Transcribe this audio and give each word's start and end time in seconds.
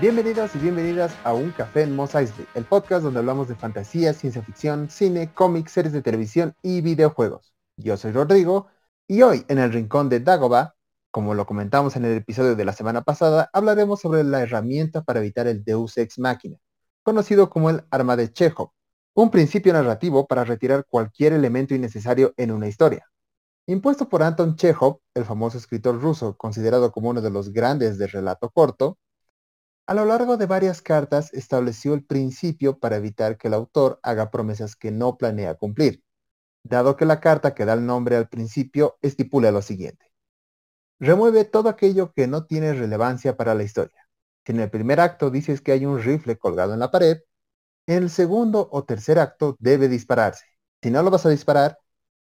Bienvenidos 0.00 0.56
y 0.56 0.58
bienvenidas 0.58 1.14
a 1.24 1.34
Un 1.34 1.50
Café 1.50 1.82
en 1.82 1.94
Mos 1.94 2.14
el 2.14 2.64
podcast 2.64 3.02
donde 3.04 3.18
hablamos 3.18 3.48
de 3.48 3.54
fantasía, 3.54 4.14
ciencia 4.14 4.40
ficción, 4.40 4.88
cine, 4.88 5.30
cómics, 5.34 5.72
series 5.72 5.92
de 5.92 6.00
televisión 6.00 6.54
y 6.62 6.80
videojuegos. 6.80 7.52
Yo 7.76 7.98
soy 7.98 8.12
Rodrigo 8.12 8.68
y 9.06 9.20
hoy 9.20 9.44
en 9.48 9.58
el 9.58 9.70
rincón 9.70 10.08
de 10.08 10.20
Dagoba, 10.20 10.74
como 11.10 11.34
lo 11.34 11.44
comentamos 11.44 11.96
en 11.96 12.06
el 12.06 12.16
episodio 12.16 12.56
de 12.56 12.64
la 12.64 12.72
semana 12.72 13.02
pasada, 13.02 13.50
hablaremos 13.52 14.00
sobre 14.00 14.24
la 14.24 14.40
herramienta 14.40 15.02
para 15.02 15.20
evitar 15.20 15.46
el 15.46 15.64
Deus 15.64 15.98
Ex 15.98 16.18
Machina, 16.18 16.56
conocido 17.02 17.50
como 17.50 17.68
el 17.68 17.84
arma 17.90 18.16
de 18.16 18.32
Chekhov, 18.32 18.70
un 19.12 19.30
principio 19.30 19.74
narrativo 19.74 20.26
para 20.26 20.44
retirar 20.44 20.86
cualquier 20.88 21.34
elemento 21.34 21.74
innecesario 21.74 22.32
en 22.38 22.52
una 22.52 22.68
historia. 22.68 23.06
Impuesto 23.66 24.08
por 24.08 24.22
Anton 24.22 24.56
Chekhov, 24.56 25.00
el 25.12 25.26
famoso 25.26 25.58
escritor 25.58 26.00
ruso 26.00 26.38
considerado 26.38 26.90
como 26.90 27.10
uno 27.10 27.20
de 27.20 27.28
los 27.28 27.52
grandes 27.52 27.98
del 27.98 28.08
relato 28.08 28.48
corto, 28.48 28.96
a 29.90 29.94
lo 29.94 30.04
largo 30.04 30.36
de 30.36 30.46
varias 30.46 30.82
cartas 30.82 31.34
estableció 31.34 31.94
el 31.94 32.04
principio 32.04 32.78
para 32.78 32.94
evitar 32.94 33.36
que 33.36 33.48
el 33.48 33.54
autor 33.54 33.98
haga 34.04 34.30
promesas 34.30 34.76
que 34.76 34.92
no 34.92 35.18
planea 35.18 35.56
cumplir, 35.56 36.04
dado 36.62 36.94
que 36.96 37.04
la 37.04 37.18
carta 37.18 37.56
que 37.56 37.64
da 37.64 37.72
el 37.72 37.84
nombre 37.84 38.14
al 38.14 38.28
principio 38.28 38.98
estipula 39.02 39.50
lo 39.50 39.62
siguiente. 39.62 40.06
Remueve 41.00 41.44
todo 41.44 41.68
aquello 41.68 42.12
que 42.12 42.28
no 42.28 42.46
tiene 42.46 42.72
relevancia 42.72 43.36
para 43.36 43.56
la 43.56 43.64
historia. 43.64 44.08
Si 44.46 44.52
en 44.52 44.60
el 44.60 44.70
primer 44.70 45.00
acto 45.00 45.28
dices 45.28 45.60
que 45.60 45.72
hay 45.72 45.84
un 45.84 46.00
rifle 46.00 46.38
colgado 46.38 46.72
en 46.72 46.78
la 46.78 46.92
pared, 46.92 47.22
en 47.88 48.04
el 48.04 48.10
segundo 48.10 48.68
o 48.70 48.84
tercer 48.84 49.18
acto 49.18 49.56
debe 49.58 49.88
dispararse. 49.88 50.44
Si 50.80 50.92
no 50.92 51.02
lo 51.02 51.10
vas 51.10 51.26
a 51.26 51.30
disparar, 51.30 51.80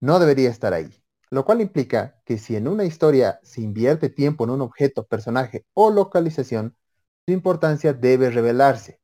no 0.00 0.18
debería 0.18 0.48
estar 0.48 0.72
ahí. 0.72 0.88
Lo 1.28 1.44
cual 1.44 1.60
implica 1.60 2.22
que 2.24 2.38
si 2.38 2.56
en 2.56 2.68
una 2.68 2.84
historia 2.84 3.38
se 3.42 3.60
invierte 3.60 4.08
tiempo 4.08 4.44
en 4.44 4.50
un 4.50 4.62
objeto, 4.62 5.06
personaje 5.06 5.66
o 5.74 5.90
localización, 5.90 6.74
su 7.30 7.34
importancia 7.34 7.92
debe 7.92 8.28
revelarse. 8.28 8.98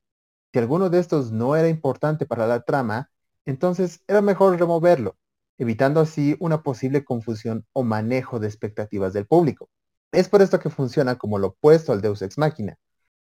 Si 0.53 0.59
alguno 0.59 0.91
de 0.91 0.99
estos 0.99 1.31
no 1.31 1.55
era 1.55 1.69
importante 1.69 2.27
para 2.27 2.49
la 2.49 2.63
trama, 2.63 3.09
entonces 3.45 4.01
era 4.09 4.21
mejor 4.21 4.59
removerlo, 4.59 5.17
evitando 5.59 6.01
así 6.01 6.37
una 6.41 6.65
posible 6.65 7.05
confusión 7.05 7.65
o 7.73 7.85
manejo 7.85 8.41
de 8.41 8.49
expectativas 8.49 9.13
del 9.13 9.29
público. 9.29 9.69
Es 10.11 10.29
por 10.29 10.43
esto 10.43 10.59
que 10.59 10.71
funciona 10.71 11.15
como 11.15 11.39
lo 11.39 11.49
opuesto 11.49 11.93
al 11.93 12.01
Deus 12.01 12.21
Ex 12.21 12.37
Machina, 12.37 12.77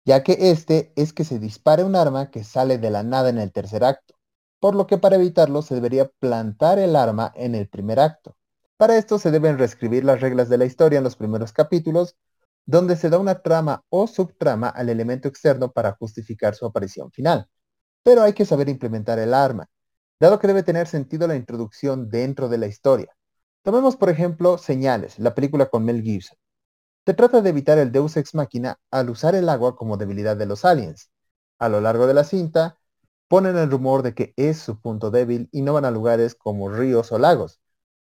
ya 0.04 0.22
que 0.22 0.36
este 0.50 0.92
es 0.96 1.14
que 1.14 1.24
se 1.24 1.38
dispare 1.38 1.82
un 1.82 1.96
arma 1.96 2.30
que 2.30 2.44
sale 2.44 2.76
de 2.76 2.90
la 2.90 3.02
nada 3.02 3.30
en 3.30 3.38
el 3.38 3.52
tercer 3.52 3.84
acto, 3.84 4.16
por 4.58 4.74
lo 4.74 4.86
que 4.86 4.98
para 4.98 5.16
evitarlo 5.16 5.62
se 5.62 5.74
debería 5.74 6.10
plantar 6.18 6.78
el 6.78 6.94
arma 6.94 7.32
en 7.36 7.54
el 7.54 7.70
primer 7.70 8.00
acto. 8.00 8.36
Para 8.76 8.98
esto 8.98 9.18
se 9.18 9.30
deben 9.30 9.56
reescribir 9.56 10.04
las 10.04 10.20
reglas 10.20 10.50
de 10.50 10.58
la 10.58 10.66
historia 10.66 10.98
en 10.98 11.04
los 11.04 11.16
primeros 11.16 11.54
capítulos 11.54 12.16
donde 12.66 12.96
se 12.96 13.10
da 13.10 13.18
una 13.18 13.42
trama 13.42 13.84
o 13.88 14.06
subtrama 14.06 14.68
al 14.68 14.88
elemento 14.88 15.28
externo 15.28 15.72
para 15.72 15.92
justificar 15.92 16.54
su 16.54 16.66
aparición 16.66 17.10
final. 17.10 17.48
Pero 18.02 18.22
hay 18.22 18.32
que 18.32 18.44
saber 18.46 18.68
implementar 18.68 19.18
el 19.18 19.34
arma, 19.34 19.66
dado 20.20 20.38
que 20.38 20.46
debe 20.46 20.62
tener 20.62 20.86
sentido 20.86 21.26
la 21.26 21.36
introducción 21.36 22.08
dentro 22.10 22.48
de 22.48 22.58
la 22.58 22.66
historia. 22.66 23.14
Tomemos 23.62 23.96
por 23.96 24.10
ejemplo 24.10 24.58
Señales, 24.58 25.18
la 25.18 25.34
película 25.34 25.66
con 25.66 25.84
Mel 25.84 26.02
Gibson. 26.02 26.38
Se 27.06 27.14
trata 27.14 27.40
de 27.42 27.50
evitar 27.50 27.78
el 27.78 27.92
Deus 27.92 28.16
Ex 28.16 28.34
Machina 28.34 28.78
al 28.90 29.10
usar 29.10 29.34
el 29.34 29.48
agua 29.48 29.76
como 29.76 29.96
debilidad 29.96 30.36
de 30.36 30.46
los 30.46 30.64
aliens. 30.64 31.10
A 31.58 31.68
lo 31.68 31.80
largo 31.80 32.06
de 32.06 32.14
la 32.14 32.24
cinta, 32.24 32.78
ponen 33.28 33.56
el 33.56 33.70
rumor 33.70 34.02
de 34.02 34.14
que 34.14 34.32
es 34.36 34.58
su 34.58 34.80
punto 34.80 35.10
débil 35.10 35.48
y 35.52 35.62
no 35.62 35.72
van 35.74 35.84
a 35.84 35.90
lugares 35.90 36.34
como 36.34 36.68
ríos 36.70 37.12
o 37.12 37.18
lagos, 37.18 37.60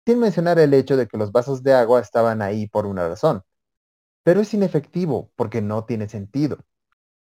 sin 0.06 0.20
mencionar 0.20 0.60
el 0.60 0.74
hecho 0.74 0.98
de 0.98 1.08
que 1.08 1.18
los 1.18 1.32
vasos 1.32 1.64
de 1.64 1.74
agua 1.74 2.02
estaban 2.02 2.42
ahí 2.42 2.68
por 2.68 2.86
una 2.86 3.08
razón 3.08 3.44
pero 4.24 4.42
es 4.42 4.54
inefectivo 4.54 5.32
porque 5.36 5.62
no 5.62 5.86
tiene 5.86 6.10
sentido. 6.10 6.58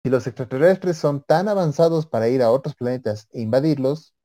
Si 0.03 0.09
los 0.09 0.27
extraterrestres 0.27 0.97
son 0.97 1.23
tan 1.23 1.47
avanzados 1.47 2.05
para 2.07 2.27
ir 2.29 2.41
a 2.41 2.51
otros 2.51 2.75
planetas 2.75 3.27
e 3.31 3.41
invadirlos, 3.41 4.15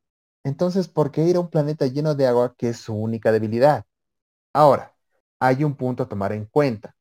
entonces 0.44 0.88
¿por 0.88 1.10
qué 1.10 1.24
ir 1.24 1.36
a 1.36 1.40
un 1.40 1.50
planeta 1.50 1.86
lleno 1.86 2.14
de 2.14 2.26
agua 2.26 2.54
que 2.56 2.70
es 2.70 2.78
su 2.78 2.94
única 2.94 3.32
debilidad? 3.32 3.84
Ahora, 4.54 4.94
hay 5.40 5.64
un 5.64 5.76
punto 5.76 6.04
a 6.04 6.08
tomar 6.08 6.32
en 6.32 6.46
cuenta. 6.46 6.96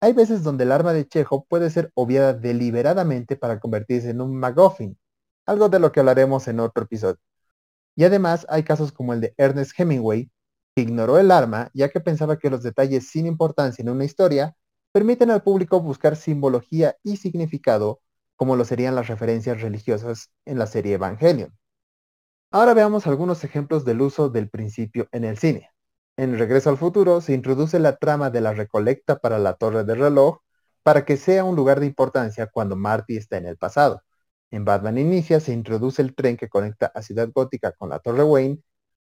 Hay 0.00 0.12
veces 0.12 0.42
donde 0.42 0.64
el 0.64 0.72
arma 0.72 0.92
de 0.92 1.08
Chejo 1.08 1.44
puede 1.46 1.70
ser 1.70 1.90
obviada 1.94 2.34
deliberadamente 2.34 3.36
para 3.36 3.60
convertirse 3.60 4.10
en 4.10 4.20
un 4.20 4.36
MacGuffin, 4.36 4.98
algo 5.46 5.68
de 5.68 5.80
lo 5.80 5.92
que 5.92 6.00
hablaremos 6.00 6.46
en 6.48 6.60
otro 6.60 6.84
episodio. 6.84 7.18
Y 7.96 8.04
además 8.04 8.46
hay 8.48 8.64
casos 8.64 8.92
como 8.92 9.12
el 9.12 9.20
de 9.20 9.34
Ernest 9.38 9.78
Hemingway, 9.78 10.30
que 10.74 10.82
ignoró 10.82 11.18
el 11.18 11.30
arma 11.30 11.70
ya 11.74 11.88
que 11.88 12.00
pensaba 12.00 12.38
que 12.38 12.50
los 12.50 12.62
detalles 12.62 13.08
sin 13.08 13.26
importancia 13.26 13.82
en 13.82 13.90
una 13.90 14.04
historia 14.04 14.56
permiten 14.94 15.32
al 15.32 15.42
público 15.42 15.80
buscar 15.80 16.14
simbología 16.14 16.96
y 17.02 17.16
significado 17.16 18.00
como 18.36 18.54
lo 18.54 18.64
serían 18.64 18.94
las 18.94 19.08
referencias 19.08 19.60
religiosas 19.60 20.30
en 20.44 20.56
la 20.56 20.68
serie 20.68 20.94
Evangelion. 20.94 21.52
Ahora 22.52 22.74
veamos 22.74 23.08
algunos 23.08 23.42
ejemplos 23.42 23.84
del 23.84 24.00
uso 24.00 24.28
del 24.28 24.48
principio 24.48 25.08
en 25.10 25.24
el 25.24 25.36
cine. 25.36 25.70
En 26.16 26.38
Regreso 26.38 26.70
al 26.70 26.78
Futuro 26.78 27.20
se 27.20 27.32
introduce 27.32 27.80
la 27.80 27.96
trama 27.96 28.30
de 28.30 28.40
la 28.40 28.54
recolecta 28.54 29.18
para 29.18 29.40
la 29.40 29.54
torre 29.54 29.82
del 29.82 29.98
reloj 29.98 30.38
para 30.84 31.04
que 31.04 31.16
sea 31.16 31.42
un 31.42 31.56
lugar 31.56 31.80
de 31.80 31.86
importancia 31.86 32.46
cuando 32.46 32.76
Marty 32.76 33.16
está 33.16 33.36
en 33.36 33.46
el 33.46 33.56
pasado. 33.56 34.00
En 34.52 34.64
Batman 34.64 34.98
Inicia 34.98 35.40
se 35.40 35.52
introduce 35.52 36.02
el 36.02 36.14
tren 36.14 36.36
que 36.36 36.48
conecta 36.48 36.92
a 36.94 37.02
Ciudad 37.02 37.28
Gótica 37.34 37.72
con 37.72 37.88
la 37.88 37.98
Torre 37.98 38.22
Wayne, 38.22 38.62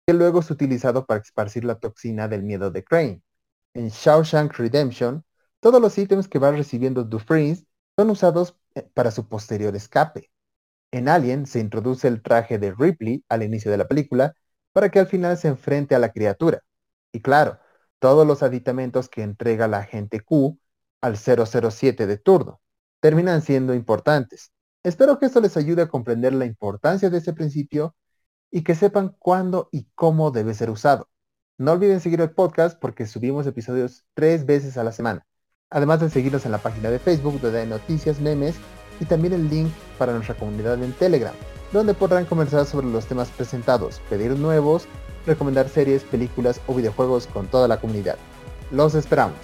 que 0.07 0.15
luego 0.15 0.39
es 0.39 0.49
utilizado 0.49 1.05
para 1.05 1.21
esparcir 1.21 1.65
la 1.65 1.75
toxina 1.75 2.27
del 2.27 2.41
miedo 2.41 2.71
de 2.71 2.83
Crane. 2.83 3.21
En 3.75 3.89
Shawshank 3.89 4.53
Redemption 4.57 5.23
todos 5.59 5.81
los 5.81 5.97
ítems 5.97 6.27
que 6.27 6.39
va 6.39 6.51
recibiendo 6.51 7.03
Dufresne 7.03 7.65
son 7.97 8.09
usados 8.09 8.55
eh, 8.75 8.83
para 8.93 9.11
su 9.11 9.27
posterior 9.27 9.75
escape. 9.75 10.31
En 10.91 11.09
Alien 11.09 11.45
se 11.47 11.59
introduce 11.59 12.07
el 12.07 12.21
traje 12.21 12.59
de 12.59 12.73
Ripley 12.73 13.23
al 13.29 13.43
inicio 13.43 13.71
de 13.71 13.77
la 13.77 13.87
película 13.87 14.35
para 14.73 14.89
que 14.89 14.99
al 14.99 15.07
final 15.07 15.37
se 15.37 15.47
enfrente 15.49 15.95
a 15.95 15.99
la 15.99 16.11
criatura. 16.11 16.63
Y 17.11 17.21
claro, 17.21 17.59
todos 17.99 18.27
los 18.27 18.43
aditamentos 18.43 19.09
que 19.09 19.23
entrega 19.23 19.67
la 19.67 19.79
agente 19.79 20.21
Q 20.21 20.59
al 21.01 21.17
007 21.17 22.07
de 22.07 22.17
turno 22.17 22.61
terminan 22.99 23.41
siendo 23.41 23.73
importantes. 23.73 24.51
Espero 24.83 25.19
que 25.19 25.25
esto 25.25 25.41
les 25.41 25.57
ayude 25.57 25.83
a 25.83 25.87
comprender 25.89 26.33
la 26.33 26.45
importancia 26.45 27.09
de 27.09 27.17
ese 27.17 27.33
principio 27.33 27.95
y 28.51 28.63
que 28.63 28.75
sepan 28.75 29.15
cuándo 29.19 29.69
y 29.71 29.89
cómo 29.95 30.31
debe 30.31 30.53
ser 30.53 30.69
usado. 30.69 31.09
No 31.57 31.73
olviden 31.73 31.99
seguir 31.99 32.21
el 32.21 32.31
podcast 32.31 32.79
porque 32.79 33.07
subimos 33.07 33.47
episodios 33.47 34.05
tres 34.13 34.45
veces 34.45 34.77
a 34.77 34.83
la 34.83 34.91
semana 34.91 35.27
además 35.69 35.99
de 35.99 36.09
seguirnos 36.09 36.45
en 36.45 36.51
la 36.51 36.57
página 36.59 36.89
de 36.89 36.99
Facebook 36.99 37.41
donde 37.41 37.61
hay 37.61 37.67
noticias, 37.67 38.19
memes 38.19 38.55
y 38.99 39.05
también 39.05 39.33
el 39.33 39.49
link 39.49 39.69
para 39.97 40.13
nuestra 40.13 40.35
comunidad 40.35 40.81
en 40.81 40.93
Telegram, 40.93 41.33
donde 41.71 41.93
podrán 41.93 42.25
conversar 42.25 42.65
sobre 42.65 42.87
los 42.87 43.05
temas 43.05 43.29
presentados, 43.29 44.01
pedir 44.09 44.37
nuevos, 44.37 44.87
recomendar 45.25 45.69
series, 45.69 46.03
películas 46.03 46.61
o 46.67 46.73
videojuegos 46.73 47.27
con 47.27 47.47
toda 47.47 47.67
la 47.67 47.79
comunidad. 47.79 48.17
Los 48.71 48.95
esperamos. 48.95 49.37